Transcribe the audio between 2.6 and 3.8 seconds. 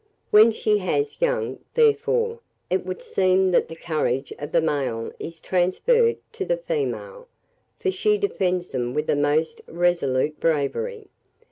it would seem that the